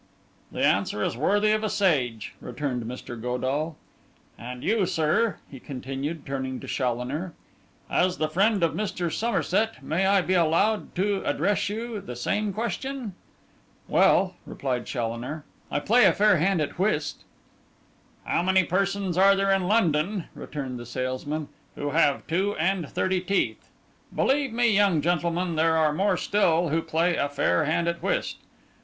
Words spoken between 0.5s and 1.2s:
'The answer is